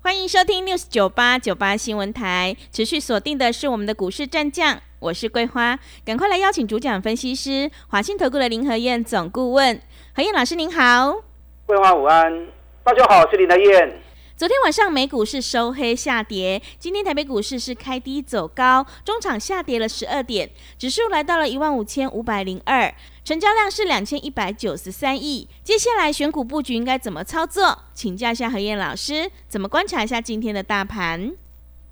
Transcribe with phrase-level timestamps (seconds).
[0.00, 4.80] 欢迎收听 News 九八九八新闻台，持续锁定的是我们的股市战将。
[5.00, 9.80] 我是桂花，赶快来邀请主讲分析师华信投顾的林和燕总顾问
[10.14, 11.22] 何燕老师，您好。
[11.66, 12.46] 桂花午安，
[12.84, 14.00] 大家好，我是林和燕。
[14.38, 20.48] 昨天晚上美股是收黑下跌，今天台北股市是开低走高，中场下跌了十二点，
[20.78, 25.48] 指数来到了一万五千五百零二，成交量是两千一百九十三亿。
[25.64, 27.76] 接下来选股布局应该怎么操作？
[27.92, 31.32] 请教一下何燕老师，怎么观察一下今天的大盘？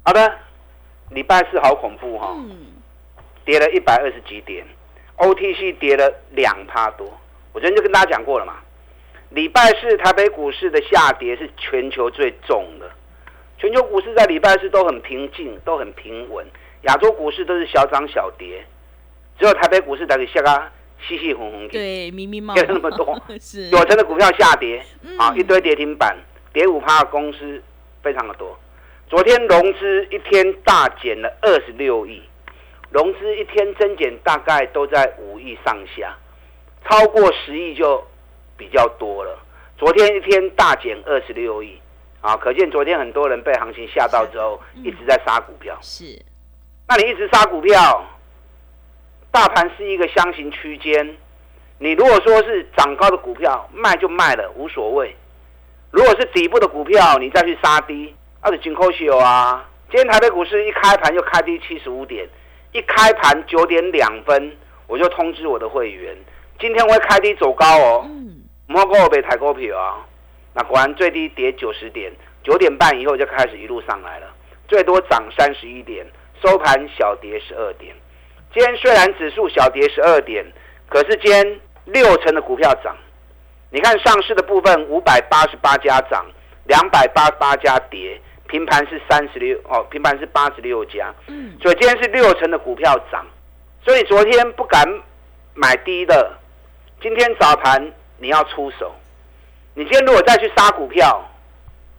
[0.04, 0.38] 好的，
[1.10, 2.36] 礼拜四好恐怖哈。
[3.44, 4.64] 跌了一百二十几点
[5.16, 7.06] ，OTC 跌了两趴多。
[7.52, 8.58] 我昨天就跟大家讲过了嘛，
[9.30, 12.90] 礼拜四台北股市的下跌是全球最重的，
[13.58, 16.46] 全球股市在礼拜四都很平静，都很平稳，
[16.82, 18.64] 亚洲股市都是小涨小跌，
[19.38, 20.70] 只有台北股市在下个
[21.06, 23.06] 细细红红对，密密麻跌那么多，
[23.72, 24.82] 有成的股票下跌，
[25.18, 26.16] 啊，一堆跌停板，
[26.52, 27.62] 跌五趴的公司
[28.02, 28.58] 非常的多。
[29.08, 32.22] 昨天融资一天大减了二十六亿。
[32.90, 36.16] 融资一天增减大概都在五亿上下，
[36.88, 38.02] 超过十亿就
[38.56, 39.38] 比较多了。
[39.78, 41.78] 昨天一天大减二十六亿，
[42.20, 45.76] 啊，可见昨天很多人被行情吓到之后，一直在杀股票。
[45.82, 46.04] 是，
[46.88, 48.04] 那你一直杀股票，
[49.30, 51.16] 大盘是一个箱型区间，
[51.78, 55.14] 你如果说是涨高的股票卖就卖了无所谓，
[55.90, 59.68] 如果是底部的股票你再去杀低，那是金扣秀啊。
[59.90, 62.28] 今天台北股市一开盘就开低七十五点。
[62.72, 64.54] 一开盘九点两分，
[64.86, 66.14] 我就通知我的会员，
[66.58, 68.10] 今天会开低走高哦。
[68.66, 70.04] 莫跟我被抬股票啊！
[70.54, 74.26] 那果然最低跌九十点，九点半以后就开始一路上来了，
[74.68, 76.06] 最多涨三十一点，
[76.42, 77.94] 收盘小跌十二点。
[78.52, 80.44] 今天虽然指数小跌十二点，
[80.88, 82.96] 可是今天六成的股票涨。
[83.70, 86.24] 你看上市的部分，五百八十八家涨，
[86.64, 88.20] 两百八十八家跌。
[88.48, 93.26] 平盘是三十六哦，平盘是八十六家，嗯，所以今天是六成的股票涨，
[93.84, 94.84] 所以昨天不敢
[95.52, 96.32] 买低的，
[97.02, 98.94] 今天早盘你要出手，
[99.74, 101.24] 你今天如果再去杀股票，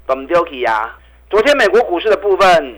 [0.08, 0.98] 怎么丢弃呀？
[1.30, 2.76] 昨天美国股市的部分，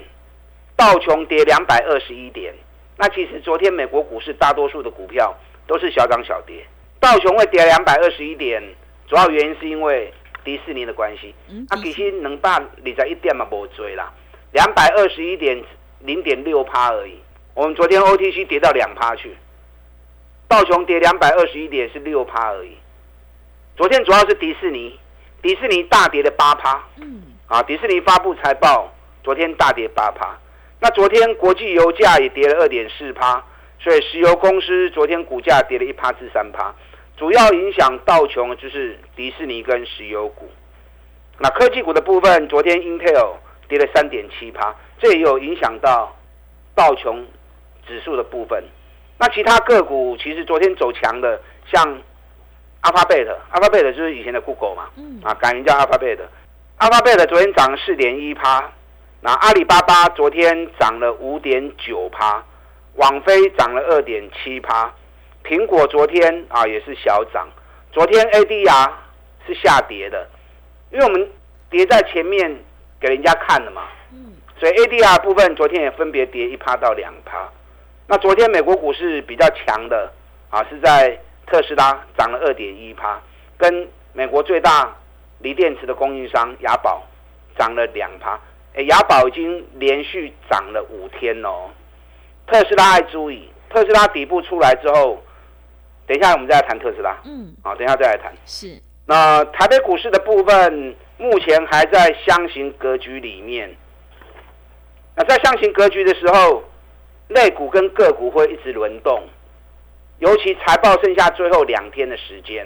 [0.76, 2.54] 道琼跌两百二十一点，
[2.98, 5.36] 那其实昨天美国股市大多数的股票
[5.68, 6.66] 都是小涨小跌，
[7.00, 8.64] 道琼会跌两百二十一点，
[9.08, 10.14] 主要原因是因为。
[10.42, 11.36] 迪士尼的关系，
[11.68, 14.12] 啊，其实能百二十一点嘛，无追啦，
[14.54, 15.62] 两百二十一点
[16.00, 17.20] 零点六趴而已。
[17.54, 19.36] 我们昨天 OTC 跌到两趴去，
[20.48, 22.78] 道琼跌两百二十一点是六趴而已。
[23.79, 25.00] 昨天主要是迪士尼，
[25.41, 26.84] 迪士尼大跌了八趴。
[26.97, 30.38] 嗯，啊，迪士尼发布财报，昨天大跌八趴。
[30.81, 33.41] 那昨天国际油价也跌了二点四趴，
[33.79, 36.75] 所以石油公司昨天股价跌了一趴至三趴。
[37.16, 40.51] 主要影响道琼就是迪士尼跟石油股，
[41.38, 43.35] 那科技股的部分，昨天 Intel
[43.69, 46.13] 跌了三点七趴，这也有影响到
[46.75, 47.25] 道琼
[47.88, 48.61] 指数的部分。
[49.17, 51.41] 那其他个股其实昨天走强的，
[51.72, 51.97] 像
[52.81, 54.90] Alphabet，Alphabet 就是以前的 Google 嘛，
[55.23, 58.72] 啊改名叫 Alphabet，Alphabet 昨天涨了四点一趴，
[59.22, 62.44] 那阿里巴巴昨天涨了五点九趴，
[62.95, 64.94] 网飞涨了二点七趴。
[65.44, 67.47] 苹果昨天啊也是小涨，
[67.91, 68.90] 昨天 ADR
[69.47, 70.28] 是下跌的，
[70.91, 71.29] 因为我们
[71.69, 72.63] 跌在前面
[73.00, 77.50] 给人家看了嘛，嗯，所以 ADR 部分昨天也分别跌一趴到两趴。
[78.07, 80.11] 那昨天美国股市比较强的
[80.50, 81.19] 啊是在
[81.50, 83.20] 特斯拉涨了二点一趴，
[83.58, 84.96] 跟美国最大
[85.40, 87.04] 锂电池的供应商雅宝
[87.58, 88.40] 涨了两趴。
[88.76, 91.70] 哎，雅宝已经连续涨了五天哦。
[92.46, 95.22] 特斯拉爱注意，特斯拉底部出来之后。
[96.08, 97.16] 等一下，我们再来谈特斯拉。
[97.23, 98.34] 嗯，好，等一下再来谈。
[98.44, 98.82] 是。
[99.06, 103.76] 那台北股市的部分，目前还在箱型格局里面。
[105.16, 106.64] 那在箱型格局的时候，
[107.28, 109.22] 类股跟个股会一直轮动。
[110.20, 112.66] 尤其财报剩下最后两天的时间，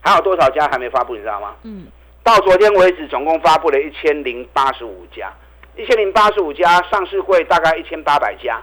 [0.00, 1.14] 还有多少家还没发布？
[1.14, 1.56] 你知道吗？
[1.62, 1.86] 嗯。
[2.22, 5.32] 到昨天为止，总共发布了一千零八十五家，
[5.76, 8.60] 一千零八十五家上市会大概一千八百家，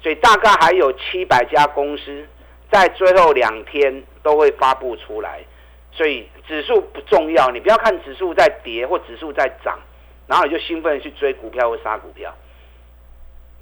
[0.00, 2.26] 所以大概还有七百家公司。
[2.70, 5.44] 在最后两天都会发布出来，
[5.92, 9.78] 所以指数不重要，你不要看指数在跌或指数在涨，
[10.26, 12.34] 然后你就兴奋去追股票或杀股票。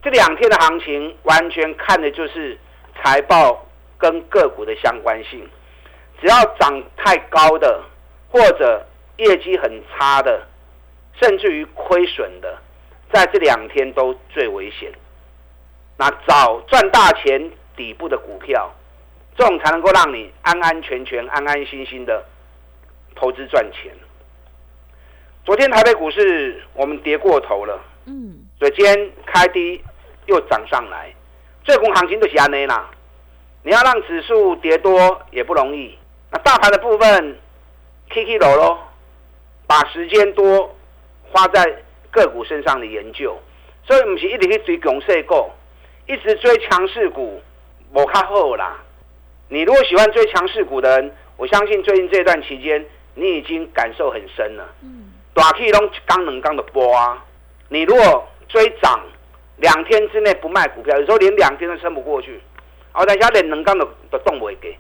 [0.02, 2.56] 这两天的行情完全看的就是
[3.02, 3.66] 财报
[4.00, 5.48] 跟个股的相关性。
[6.20, 7.82] 只要涨太高的，
[8.28, 8.84] 或者
[9.16, 10.46] 业绩很差的，
[11.20, 12.58] 甚至于亏损的，
[13.12, 14.90] 在这两天都最危险。
[15.96, 18.70] 那找赚大钱底部的股票，
[19.36, 22.24] 这种才能够让你安安全全、安安心心的
[23.14, 23.92] 投资赚钱。
[25.44, 29.82] 昨天台北股市我们跌过头了，嗯，所以今天开低
[30.26, 31.14] 又涨上来，
[31.64, 32.90] 这股行情都是安内啦。
[33.62, 35.96] 你要让指数跌多也不容易。
[36.30, 37.38] 那大盘的部分
[38.08, 38.78] ，K K 楼喽，
[39.66, 40.74] 把时间多
[41.30, 43.38] 花在个股身上的研究，
[43.84, 45.50] 所以不是一直去追强势股，
[46.06, 47.42] 一直追强势股，
[47.92, 48.78] 无卡好啦。
[49.48, 52.84] 你如果喜欢追强势股的人，我相信最近这段期间，
[53.14, 54.68] 你已经感受很深了。
[54.82, 55.12] 嗯。
[55.32, 57.24] 大 K 拢刚能刚的波啊！
[57.68, 59.00] 你如果追涨，
[59.56, 62.40] 两天之内不卖股票，有时候连两天都撑不过去。
[62.92, 64.76] 哦，等下连能干都都动不会给。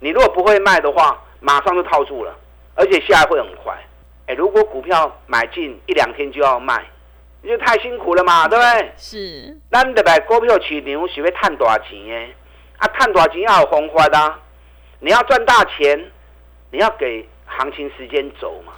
[0.00, 2.34] 你如果不会卖的话，马上就套住了，
[2.74, 3.76] 而且下来会很快。
[4.26, 6.84] 哎，如果股票买进一两天就要卖，
[7.42, 8.92] 你就太辛苦了嘛，对不对？
[8.96, 9.56] 是。
[9.70, 12.34] 咱得买股票市场是要赚大钱诶，
[12.76, 14.34] 啊，赚大钱要有方法的。
[15.00, 16.10] 你要赚大钱，
[16.70, 18.72] 你要给行情时间走嘛。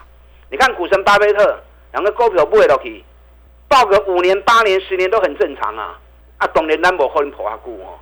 [0.51, 1.61] 你看股神巴菲特
[1.93, 3.05] 两个股票买落去，
[3.69, 5.99] 报个五年、八年、十年都很正常啊。
[6.39, 7.99] 啊，当然咱无可能抱下股哦。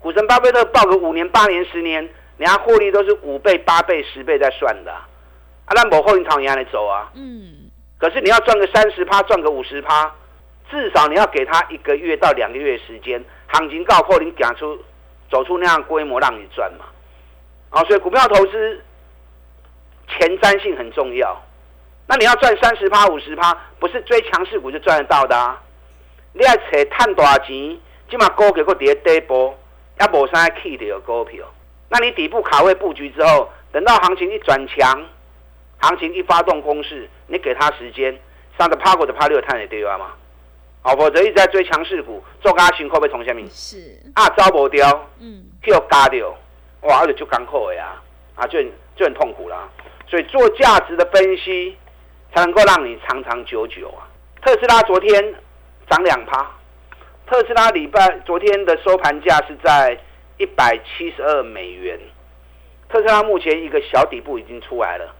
[0.00, 2.08] 股神巴菲特报个五年、八年、十年。
[2.38, 5.06] 人家获利都是五倍、八倍、十倍在算的，啊，
[5.74, 7.10] 那某后银行也来走啊。
[7.14, 7.70] 嗯。
[7.96, 10.14] 可是你要赚个三十趴，赚个五十趴，
[10.70, 14.78] 至少你要给他一个月到两个月时间，行情告破，你讲出
[15.30, 16.84] 走出那样规模让你赚嘛。
[17.70, 18.84] 啊，所以股票投资
[20.06, 21.42] 前瞻性很重要。
[22.06, 25.58] 那你要赚三十趴、五十趴，不是追强势股就赚得到的啊。
[26.34, 29.58] 你要扯赚大钱，起码高给个跌跌波，
[30.00, 31.46] 也无啥起的股票。
[31.88, 35.06] 那你底部卡位布局之后，等到行情一转强，
[35.78, 38.18] 行情一发动攻势，你给他时间，
[38.58, 40.12] 上的趴过的趴六探也对啊嘛，
[40.82, 43.48] 好，否则一直在追强势股，做加群会不会从下面？
[43.50, 46.36] 是啊，招不掉，嗯，又嘎掉，
[46.82, 48.00] 哇，而且就刚扣呀，
[48.34, 49.68] 啊，就很就很痛苦啦。
[50.08, 51.76] 所以做价值的分析，
[52.34, 54.06] 才能够让你长长久久啊。
[54.42, 55.34] 特斯拉昨天
[55.90, 56.48] 涨两趴，
[57.26, 59.98] 特斯拉礼拜昨天的收盘价是在。
[60.38, 61.98] 一百七十二美元，
[62.90, 65.14] 特斯拉目前一个小底部已经出来了，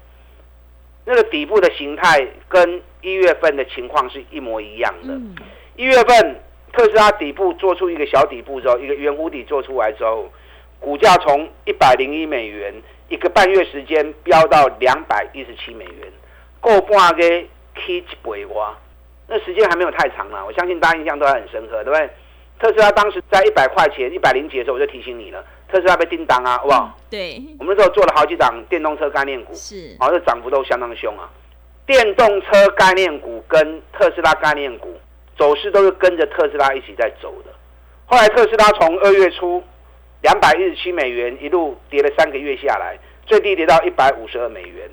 [1.07, 5.19] 那个底部的形态跟一月份的情况是一模一样的。
[5.75, 6.39] 一月份
[6.71, 10.31] 特斯拉底部做出一个小底部之后，一个圆弧底做出来之后，
[10.79, 12.75] 股价从一百零一美元
[13.09, 16.13] 一个半月时间飙到两百一十七美元，
[16.61, 17.23] 够半个
[17.75, 18.77] K 一倍哇！
[19.29, 22.11] 那时间还没有太长了，我相信大家印象都还很深刻，对不对？
[22.59, 25.45] 特斯拉当时在一百块钱、一百零几的时候，我就提醒你了。
[25.69, 26.97] 特斯拉被叮当啊，好不好？
[27.11, 27.43] 对。
[27.59, 31.29] 我们那时候做了好几档电动车概念股，是，好，这涨幅都相当凶啊。
[31.85, 34.97] 电动车概念股跟特斯拉概念股
[35.37, 37.53] 走势都是跟着特斯拉一起在走的。
[38.07, 39.63] 后来特斯拉从二月初
[40.23, 44.89] 两百一十七美元一路跌了三个月下来，最低跌到一百五十二美元，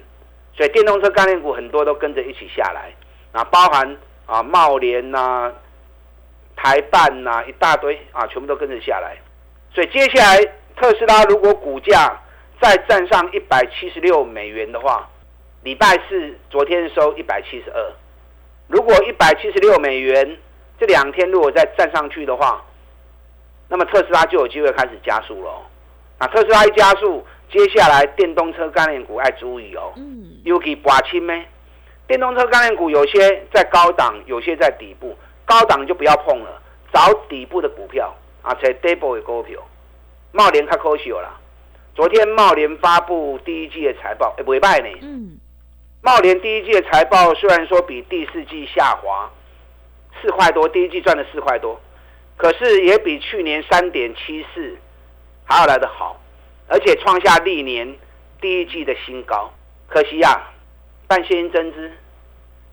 [0.57, 2.91] 所以电动车概念股很多都跟着一起下来，
[3.31, 5.51] 啊，包含啊茂联呐。
[6.55, 9.17] 台办呐，一大堆啊，全部都跟着下来。
[9.73, 10.39] 所以接下来
[10.77, 12.15] 特斯拉如果股价
[12.61, 15.09] 再站上一百七十六美元的话，
[15.63, 17.91] 礼拜四昨天收一百七十二，
[18.67, 20.37] 如果一百七十六美元
[20.79, 22.63] 这两天如果再站上去的话，
[23.67, 25.51] 那么特斯拉就有机会开始加速了。
[26.19, 29.91] 啊特斯拉一加速，接下来电动车概念股爱注意哦。
[29.97, 30.39] 嗯。
[30.45, 31.43] 又可以拔清咩？
[32.07, 35.17] 电动车概念股有些在高档，有些在底部。
[35.45, 36.61] 高档就不要碰了，
[36.93, 39.59] 找底部的股票啊，才 double 的股票。
[40.31, 41.39] 茂联太可惜了，
[41.93, 44.87] 昨天茂联发布第一季的财报，哎，不败呢。
[45.01, 45.37] 嗯。
[46.01, 49.29] 茂联第一季的财报虽然说比第四季下滑
[50.21, 51.79] 四块多，第一季赚了四块多，
[52.37, 54.77] 可是也比去年三点七四
[55.45, 56.19] 还要来得好，
[56.67, 57.95] 而且创下历年
[58.41, 59.53] 第一季的新高。
[59.87, 60.41] 可惜呀，
[61.07, 61.91] 办现金增资，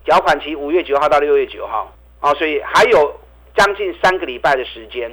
[0.05, 1.91] 缴款期五月九号到六月九号。
[2.19, 3.19] 啊，所以还有
[3.57, 5.11] 将近三个礼拜的时间，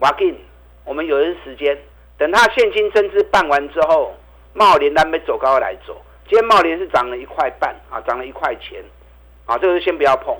[0.00, 0.36] 挖金，
[0.84, 1.78] 我们有的时间，
[2.18, 4.12] 等他现金增资办完之后，
[4.54, 5.96] 茂联单没走高来走。
[6.28, 8.84] 今天茂联是涨了一块半啊，涨了一块钱，
[9.46, 10.36] 啊，这个先不要碰，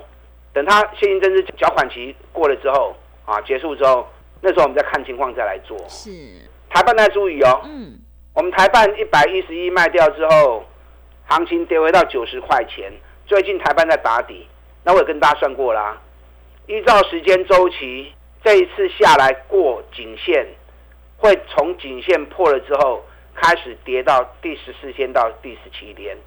[0.51, 2.93] 等他现金增资缴款期过了之后，
[3.23, 4.05] 啊，结束之后，
[4.41, 5.77] 那时候我们再看情况再来做。
[5.87, 6.11] 是，
[6.69, 7.97] 台办再注意哦，嗯，
[8.35, 10.65] 我们台办一百一十一卖掉之后，
[11.29, 12.91] 行情跌回到九十块钱，
[13.27, 14.47] 最近台办在打底，
[14.83, 15.95] 那我也跟大家算过啦。
[16.65, 18.11] 依照时间周期，
[18.43, 20.47] 这一次下来过颈线，
[21.17, 23.05] 会从颈线破了之后，
[23.35, 26.17] 开始跌到第十四天到第十七天。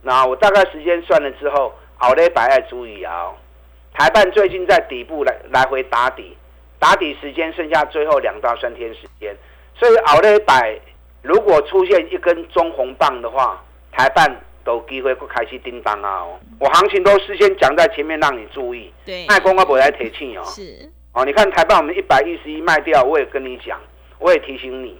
[0.00, 3.32] 那我大概时间算了之后，好嘞，白爱注意啊。
[3.92, 6.34] 台办最近在底部来来回打底，
[6.78, 9.36] 打底时间剩下最后两到三天时间，
[9.74, 10.80] 所以熬了百
[11.20, 13.62] 如果出现一根中红棒的话，
[14.00, 16.22] 台办都机会会开始叮当啊！
[16.22, 18.90] 哦，我行情都事先讲在前面，让你注意。
[19.04, 20.42] 对，卖光我不来提醒哦。
[20.46, 23.78] 是哦，你看台办我们一百一十一卖掉，我也跟你讲，
[24.18, 24.98] 我也提醒你，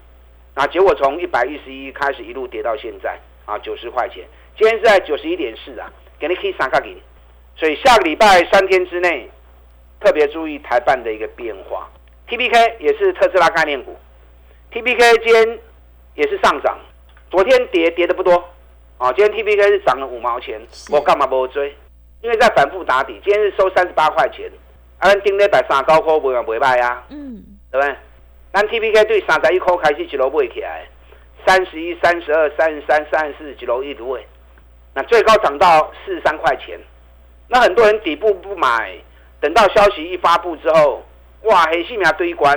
[0.53, 4.23] 啊，结果从一百一十一开始一路跌到现在啊，九十块钱，
[4.59, 6.95] 今天是在九十一点四啊，给你可以三个零。
[7.57, 9.31] 所以下个礼拜三天之内，
[9.99, 11.89] 特别注意台办的一个变化。
[12.29, 13.97] T P K 也是特斯拉概念股
[14.71, 15.59] ，T P K 今天
[16.17, 16.79] 也是上涨，
[17.31, 18.45] 昨天跌跌的不多，
[19.01, 21.75] 啊，今天 T P K 是涨了五毛钱，我干嘛不追？
[22.21, 24.47] 因为在反复打底，今天是收三十八块钱，
[24.99, 27.43] 啊，定咧百三高科不会不卖啊，嗯，
[27.73, 27.97] 对不对？
[28.53, 30.87] 咱 T P K 对三十一块开始一路买起来，
[31.47, 34.21] 三十一、三十二、三十三、三十四一路一路买，
[34.93, 36.79] 那最高涨到四十三块钱。
[37.49, 38.99] 那很多人底部不买，
[39.41, 41.03] 等到消息一发布之后，
[41.45, 42.55] 哇，黑细苗堆关，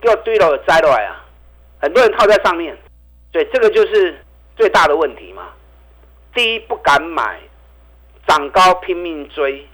[0.00, 1.22] 给我堆了摘落来啊！
[1.82, 2.74] 很多人套在上面，
[3.30, 4.16] 所以这个就是
[4.56, 5.48] 最大的问题嘛。
[6.36, 7.40] 低不敢买，
[8.28, 9.66] 涨高拼命追，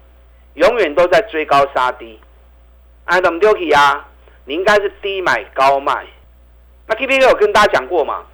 [0.55, 2.21] 永远都在追高杀低。
[3.07, 4.09] 哎，怎么丢起啊？
[4.45, 6.07] 你应该是低买高卖。
[6.87, 8.25] 那 T P K 有跟大家讲过嘛？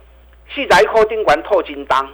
[0.54, 2.06] 细仔一颗钉管透金当，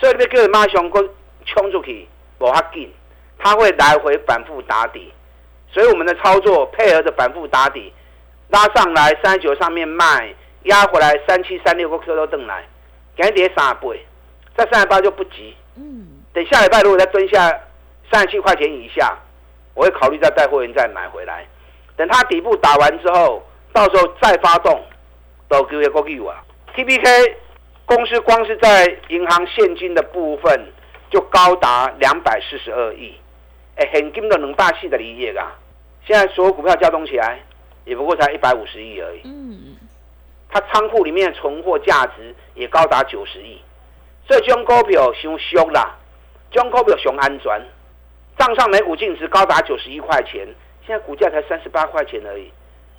[0.00, 1.08] 所以你叫马上哥
[1.44, 2.08] 冲出去，
[2.40, 2.92] 无法紧。
[3.38, 5.12] 它会来回反复打底，
[5.70, 7.92] 所以我们的操作配合着反复打底，
[8.48, 12.64] 拉上来三九上面卖，压回来三七三六个 Q 都登来，
[13.16, 14.05] 赶紧跌三倍，
[14.56, 15.54] 在三十八就不急。
[15.76, 17.48] 嗯，等下礼拜如果再蹲下
[18.10, 19.16] 三十七块钱以下，
[19.74, 21.46] 我会考虑再带货员再买回来。
[21.96, 24.82] 等它底部打完之后，到时候再发动，
[25.48, 26.42] 都给我个 Q 啊。
[26.74, 27.36] T P K
[27.84, 30.72] 公司光是在银行现金的部分
[31.10, 33.14] 就高达两百四十二亿。
[33.76, 35.52] 哎，很金都能大细的理解啊。
[36.06, 37.38] 现在所有股票加总起来，
[37.84, 39.20] 也不过才一百五十亿而已。
[39.24, 39.76] 嗯，
[40.48, 43.60] 它仓库里面的存货价值也高达九十亿，
[44.26, 45.96] 所以这种股票伤俗啦，
[46.50, 47.62] 这种股票熊安全。
[48.38, 50.46] 账上每股净值高达九十一块钱，
[50.86, 52.50] 现在股价才三十八块钱而已，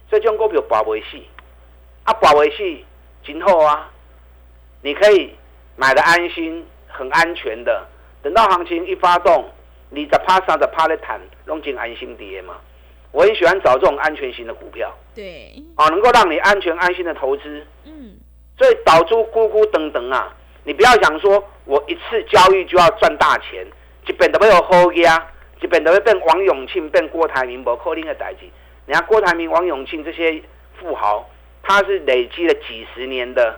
[0.10, 1.28] 所以这种股票保维系，
[2.06, 2.86] 啊保维系
[3.26, 3.92] 今后啊，
[4.82, 5.36] 你可以
[5.76, 7.86] 买的安心，很安全的，
[8.24, 9.50] 等到行情一发动。
[9.90, 12.56] 你在趴上的趴的谈，弄进安心跌嘛？
[13.14, 17.66] 我很喜欢找这种安全型的股票，对，啊，能够让你安全安心的投资。
[17.86, 18.18] 嗯，
[18.58, 20.36] 所以导出咕咕等等啊，
[20.68, 23.66] 你不要想说我一次交易就要赚大钱，
[24.04, 25.26] 就变得没有好呀，
[25.62, 28.40] 就变得会变王永庆变郭台铭，不可能的代志。
[28.86, 30.44] 你看郭台铭、王永庆这些
[30.78, 31.26] 富豪，
[31.64, 33.58] 他是累积了几十年的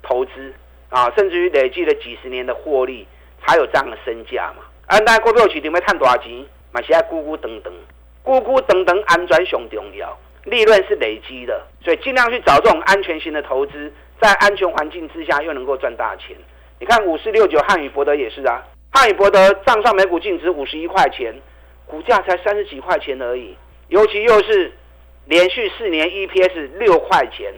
[0.00, 0.54] 投资
[0.90, 3.04] 啊，甚至于累积了几十年的获利，
[3.44, 4.62] 才有这样的身价嘛。
[4.86, 6.46] 啊，那股票市场要赚多少钱？
[6.70, 7.72] 嘛是要咕咕等等，
[8.22, 16.36] 咕咕等等，安全上重要，利润是累积的，所以尽量去找这种安全型的投资，在安全环境之下又能够赚大钱。
[16.78, 21.34] 你看五四六九汉语博德也是啊，汉语博德账上每股净值五十一块钱，
[21.86, 23.56] 股价才三十几块钱而已，
[23.88, 24.72] 尤其又是
[25.26, 27.52] 连续四年 EPS 六块钱，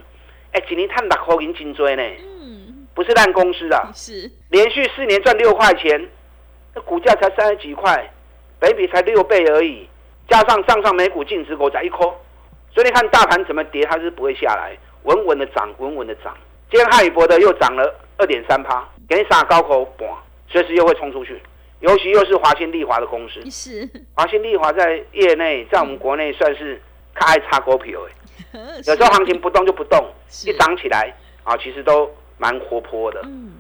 [0.53, 2.03] 哎，今年探六块银颈椎呢，
[2.43, 6.09] 嗯，不是烂公司啊，是连续四年赚六块钱。
[6.75, 8.11] 那股价才三十几块，
[8.61, 9.89] 北比才六倍而已，
[10.29, 11.99] 加上账上每股净值股才一颗，
[12.71, 16.37] 所以你看大盘怎么跌，它是不会下来，稳稳的涨，稳稳的涨。
[16.71, 20.07] 今天汉语博的又涨了二点三趴，给你撒高口，嘣，
[20.49, 21.41] 随时又会冲出去。
[21.81, 26.81] 尤其又是华新丽华的公司， 是华新丽华在业内，在我们国内算是
[27.15, 28.01] 开插股票
[28.53, 30.05] 哎，有时候行情不动就不动，
[30.47, 33.21] 一涨起来啊，其实都蛮活泼的。
[33.25, 33.53] 嗯，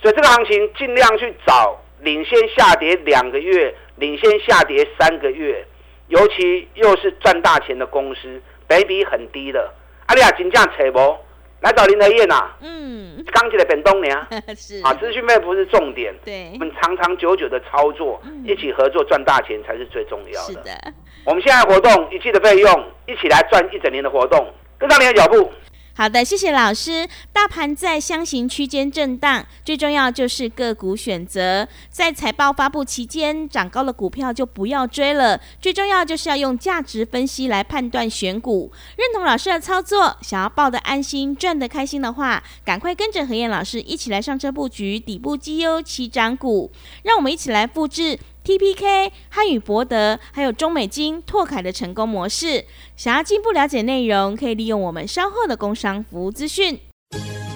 [0.00, 1.78] 所以这个行情尽量去找。
[2.00, 5.66] 领先下跌两个月，领先下跌三个月，
[6.08, 9.72] 尤其又是赚大钱的公司，倍比很低的。
[10.04, 11.16] 阿里亚金价扯不？
[11.66, 12.48] 来找林德燕呐。
[12.60, 16.14] 嗯，刚起来本东娘是啊，资讯费不是重点。
[16.24, 20.52] 对，我们长长久久的操作，一起合作赚大钱才是最重要的。
[20.52, 20.70] 是的，
[21.24, 24.46] 我们现在活动一季的费用，一起来赚一整年的活动，
[24.78, 25.50] 跟上你的脚步。
[25.98, 27.08] 好的，谢谢老师。
[27.32, 31.66] 大盘在箱型区间震荡，最重要就是个股选择。
[31.88, 35.40] 在财报发布期间，涨高的股票就不要追了。
[35.58, 38.70] 最重要就是要用价值分析来判断选股。
[38.98, 46.70] 认同老师的操作，想要抱得安心、赚得开心的话，赶快跟着何燕老师一起来上车布局底部绩优起涨股。
[47.04, 48.18] 让我们一起来复制。
[48.46, 52.64] TPK、汉语博德还有中美金、拓凯的成功模式。
[52.94, 56.78] 想要进一步了解内容，可以利用我们稍后的工商服务资讯。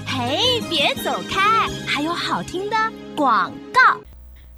[0.05, 2.77] 嘿，别走开，还有好听的
[3.15, 4.01] 广告。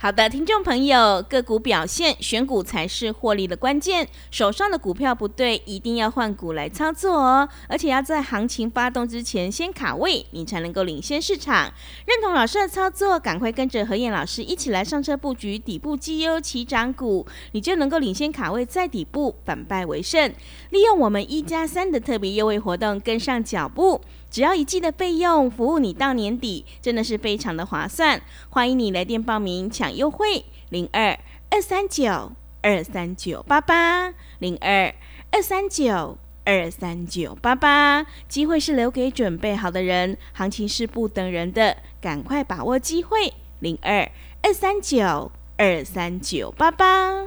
[0.03, 4.09] 好的，听众朋友，个股表现，选股才是获利的关键。
[4.33, 7.49] 手上的股票不对，一定要换股来操作哦。
[7.69, 11.73] 而且要在行情发动之前先卡位，你才能够领先市场。
[12.05, 20.35] 认同老师的操作，赶快跟着何燕老师一起来上车布局底部绩优起涨股，你就能够领先卡位，在底部反败为胜。
[20.71, 24.01] 利用我们一加三的特别优惠活动，跟上脚步。
[24.33, 28.23] 只要一季的费用，服务你到年底，真的是非常的划算。
[28.49, 31.19] 欢迎你来电报名抢优惠，零二
[31.51, 34.95] 二三九二三九八八，零二
[35.31, 38.07] 二三九二三九八八。
[38.27, 44.11] 机会是留给准备好的人，行情是不等人的，赶快把握机会，零二
[44.43, 47.27] 二三九二三九八八。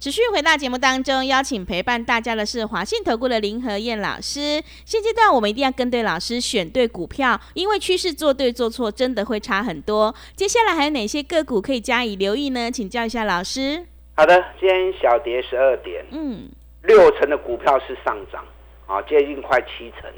[0.00, 4.62] 持续回到节目当中，邀请陪伴大家的是华信投顾的林和燕老师。
[4.84, 10.14] 现阶段我们一定要跟对老师，选对股票，因为趋势做对做错真的会差很多。
[10.36, 12.70] 接下来还有哪些个股可以加以留意呢？
[12.70, 13.84] 请教一下老师。
[14.14, 16.48] 好的，今天小跌十二点，嗯，
[16.82, 18.44] 六成的股票是上涨，
[18.86, 20.08] 啊，接近快七成。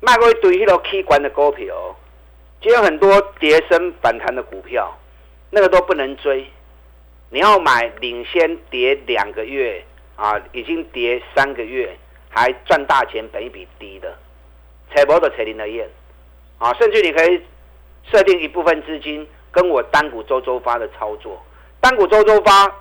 [0.00, 1.96] 卖过一堆迄个 K 管的股票，
[2.60, 4.94] 今天很多跌升反弹的股票，
[5.48, 6.46] 那个都不能追。
[7.30, 9.84] 你要买领先跌两个月
[10.16, 11.94] 啊，已经跌三个月
[12.30, 14.16] 还赚大钱，本一比低的，
[14.94, 15.88] 采博的采林的燕
[16.58, 17.42] 啊，甚至你可以
[18.10, 21.42] 设定一部分资金跟我单股周周发的操作，
[21.80, 22.74] 单股周周发，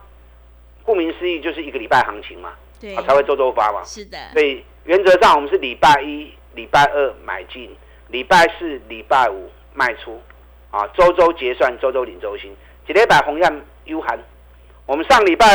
[0.83, 7.75] 顾名思义就是一个礼拜行情嘛，对，才会周周发嘛，是的，所以原则上我们是礼拜一、礼拜二买进，
[8.07, 10.21] 礼拜四、礼拜五卖出，
[10.71, 12.55] 啊，周周结算，周周领周薪，
[12.87, 14.17] 一礼拜红样悠寒。
[14.87, 15.45] 我们上礼拜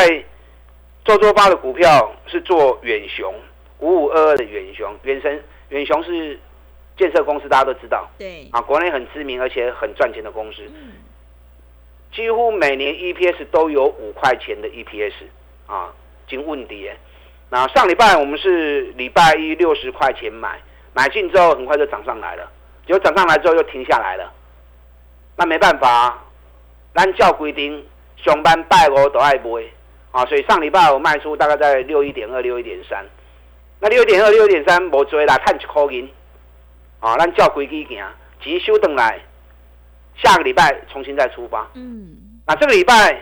[1.07, 3.35] 周周发的股票是做远雄
[3.79, 6.39] 五五二二的远雄，远神远雄是
[6.99, 10.93] 建设公司，大家都知道，对，啊，国内很知名而且很赚钱的公司，嗯
[12.13, 15.15] 几乎每年 EPS 都有五块钱的 EPS
[15.67, 15.91] 啊，
[16.29, 16.95] 经问跌。
[17.49, 20.61] 那上礼拜我们是礼拜一六十块钱买，
[20.93, 22.47] 买进之后很快就涨上来了，
[22.87, 24.31] 结果涨上来之后又停下来了，
[25.37, 26.23] 那没办法，
[26.93, 27.83] 按照规定。
[28.25, 29.65] 上班拜五都爱买，
[30.13, 33.05] 啊，所以上礼拜我卖出大概在六一点二、六一点三，
[33.81, 36.09] 那六一点二、六一点三无追啦，探一块银，
[37.01, 38.05] 啊，咱照规矩行，
[38.41, 39.19] 钱收回来，
[40.23, 41.69] 下个礼拜重新再出发。
[41.75, 43.21] 嗯，那这个礼拜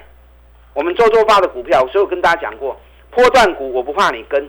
[0.74, 2.78] 我们周周发的股票，所以我跟大家讲过，
[3.10, 4.46] 波段股我不怕你跟，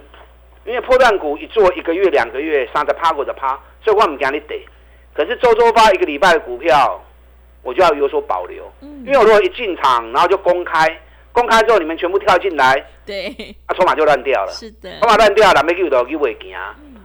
[0.66, 4.68] 因为波段股一做一个月、两个月，三着趴过着趴，所以我唔惊你得。
[5.14, 7.02] 可是周周发一个礼拜的股票。
[7.64, 9.04] 我就要有所保留，嗯。
[9.06, 10.88] 因为我如果一进场，然后就公开，
[11.32, 13.28] 公开之后你们全部跳进来，对，
[13.66, 16.56] 啊，筹码就乱掉了，是的，筹码乱掉了，没给到给尾行，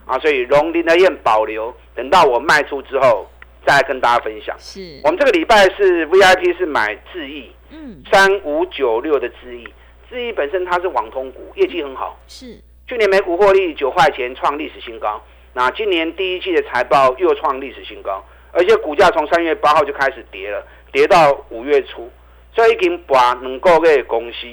[0.05, 3.27] 啊，所以龙林的宴保留，等到我卖出之后
[3.67, 4.55] 再跟大家分享。
[4.59, 9.67] 是，我们这个礼拜是 VIP 是买智毅，嗯，三五九六的智毅，
[10.11, 15.23] 智毅本身它是网通股，业绩很好，是，去年每股获利九块钱，创历史新高，
[15.55, 18.23] 那今年第一季的财报又创历史新高。
[18.57, 22.11] 而且股价从三月八号就开始跌了，跌到五月初，
[22.55, 24.47] 所以已经把能够给公司。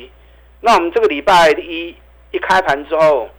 [0.59, 1.95] 那我们这个礼拜一
[2.31, 3.29] 一开盘之后，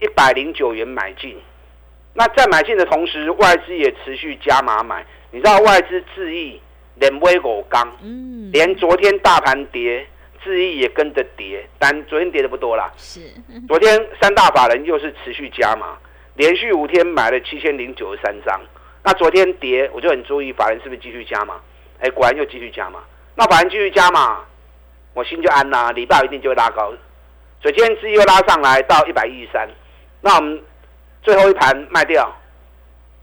[0.00, 1.36] 一百零九元买进。
[2.14, 5.06] 那在买进的同时，外资也持续加码买。
[5.30, 6.60] 你知道外资智毅
[6.96, 10.04] 连威狗刚，嗯，连昨天大盘跌，
[10.42, 12.92] 智毅也跟着跌，但昨天跌的不多啦。
[12.96, 13.20] 是，
[13.68, 15.96] 昨天三大法人又是持续加码，
[16.34, 18.60] 连续五天买了七千零九十三张。
[19.06, 21.60] 那昨天跌，我就很注意法人是不是继续加嘛？
[22.00, 22.98] 哎，果然又继续加嘛。
[23.36, 24.44] 那法人继续加嘛，
[25.14, 25.92] 我心就安啦。
[25.92, 26.92] 礼拜一定就会拉高，
[27.62, 29.68] 所以今天资又拉上来到一百一十三。
[30.22, 30.60] 那我们
[31.22, 32.36] 最后一盘卖掉，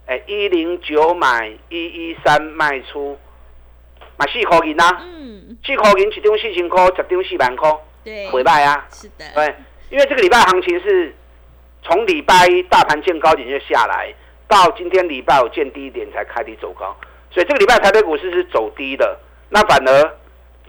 [0.05, 3.19] 哎，一零九买一一三卖出，
[4.15, 4.89] 买四块银呐。
[5.01, 8.87] 嗯，四块银一张四千块，十张四万块，对，回卖啊。
[8.89, 9.53] 是的，对，
[9.89, 11.13] 因为这个礼拜行情是
[11.81, 14.13] 从礼拜一大盘见高点就下来。
[14.53, 16.95] 到今天礼拜我见低点才开低走高，
[17.31, 19.17] 所以这个礼拜台北股市是走低的，
[19.49, 20.17] 那反而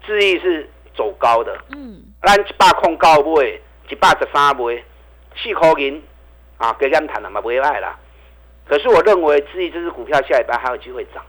[0.07, 0.67] 智毅是
[0.97, 1.55] 走高的。
[1.77, 3.45] 嗯，咱一百空高买，
[3.91, 4.83] 一百十三买，
[5.37, 6.03] 四块银
[6.57, 7.99] 啊，给咱谈了嘛，不会坏啦。
[8.67, 11.23] 可是我认为智毅这支股票下礼拜还有机会涨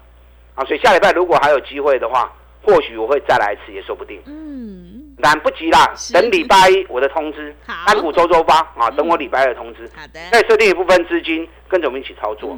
[0.55, 2.31] 啊，所以下礼拜如果还有机会的话，
[2.63, 4.21] 或许我会再来一次也说不定。
[4.27, 4.94] 嗯。
[5.21, 9.89] 赶不及啦，等礼拜一我的通知，安股周周发啊，等我礼拜二通知。
[9.95, 10.19] 好的。
[10.31, 12.57] 再设定一部分资金，跟着我们一起操作。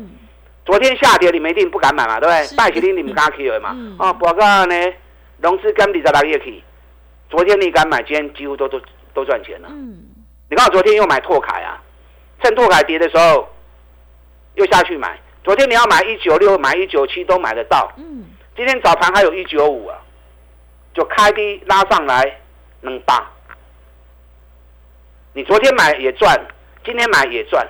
[0.66, 2.58] 昨天下跌，你们一定不敢买嘛，对不对？
[2.58, 3.76] 拜起天你们敢去的嘛？
[3.98, 4.76] 啊，报告呢，
[5.40, 6.64] 融资跟二十六亿去，
[7.30, 8.82] 昨天你敢买，今天几乎都都
[9.14, 9.70] 都赚钱了。
[9.72, 10.04] 嗯，
[10.50, 11.82] 你看我昨天又买拓凯啊，
[12.44, 13.48] 趁拓凯跌的时候
[14.56, 15.18] 又下去买。
[15.44, 17.90] 昨天你要买一九六，买一九七都买得到。
[17.98, 19.98] 嗯，今天早盘还有一九五啊，
[20.94, 22.38] 就开低拉上来
[22.82, 23.32] 能八。
[25.34, 26.36] 你昨天买也赚，
[26.84, 27.68] 今天买也赚。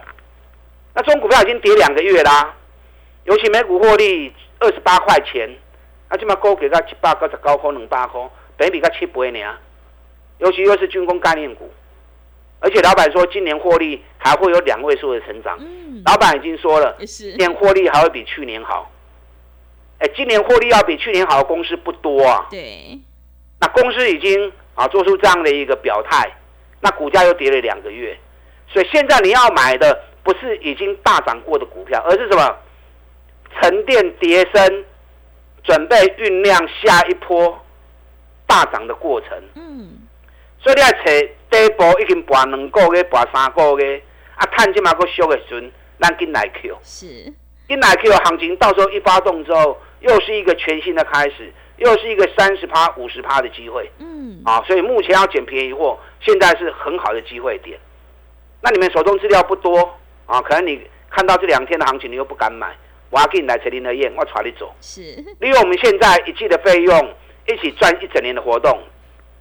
[0.93, 2.53] 那中股票已经跌两个月啦，
[3.25, 5.49] 尤其每股获利二十八块钱，
[6.07, 8.21] 啊，起码高给到七八个十高块两八块，
[8.55, 9.39] 北比个七倍呢。
[10.39, 11.71] 尤其又是军工概念股，
[12.59, 15.57] 而且老板说今年获利还会有两位数的成长。
[15.59, 18.91] 嗯，老板已经说了，今年获利还会比去年好。
[19.99, 22.47] 哎，今年获利要比去年好的公司不多啊。
[22.51, 22.99] 对，
[23.59, 26.31] 那公司已经啊做出这样的一个表态，
[26.81, 28.15] 那股价又跌了两个月，
[28.69, 32.55] 所以现在你要买的不是已经大涨过的股票，而是什么
[33.59, 34.85] 沉淀叠升，
[35.63, 37.59] 准备酝酿下一波
[38.45, 39.29] 大涨的过程。
[39.55, 40.07] 嗯，
[40.59, 43.99] 所以你要找第一波已经盘两个月、盘三个月，
[44.35, 46.77] 啊，探即嘛个俗的时阵，咱紧来 Q。
[46.83, 47.07] 是，
[47.67, 54.63] 进来 Q 行情到时候一发动之后，又是一个全新的开始，又是一个三十趴、五十趴的机会嗯，啊！
[54.65, 57.79] 所以目前要捡便宜货，现在是很好的机会点。
[58.61, 59.77] 那你们手中资料不多
[60.25, 62.75] 啊，可能你看到这两天的行情，你又不敢买，
[63.09, 64.73] 我要给你来陈林和燕，我带你走。
[64.81, 65.01] 是，
[65.39, 67.15] 利用我们现在一季的费用，
[67.47, 68.79] 一起赚一整年的活动，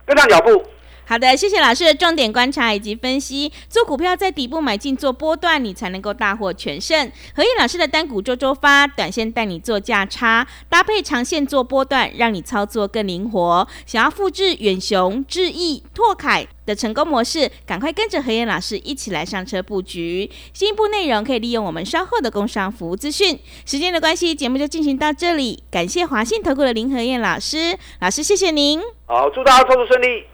[0.05, 0.65] 跟上脚步。
[1.09, 3.53] 好的，谢谢老师的重点观察以及分析。
[3.69, 7.11] 做股票在底部买进做波段，你才能够大获全胜。
[7.33, 13.69] 何燕老师的单股周周发，短线带你做价差，搭配长线做波段，让你操作更灵活。
[13.87, 20.29] 想要复制远雄、智毅、拓凯的成功模式，赶快跟着何燕老师一起来上车布局。
[20.53, 23.39] 进一步内容可以利用我们稍后的工商服务资讯。
[23.65, 25.63] 时间的关系，节目就进行到这里。
[25.71, 28.81] 感谢华信投顾的林何燕老师，老师谢谢您。
[29.07, 30.25] 好，祝大家操作顺利。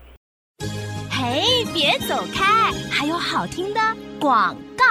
[1.10, 3.80] 嘿，别走开，还有好听的
[4.18, 4.84] 广告。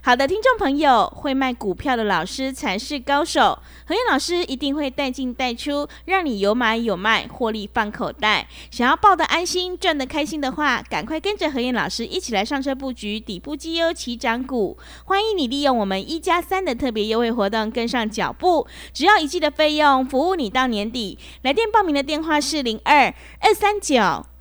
[0.00, 3.58] 好的，听众朋友，会卖股票的老师才是高手。
[3.84, 8.48] 何燕老师一定会带进带出，让你有买有卖，获利放口袋。
[8.70, 14.78] 想要抱得安心、赚得开心的话，赶快跟着何燕老师一起来上车布局底部绩优起涨股。
[15.04, 21.18] 欢迎你利用我们一加三的特别优惠活动跟上脚步，只要一季的费用，服务你到年底。
[21.42, 24.24] 来电报名的电话是零二二三九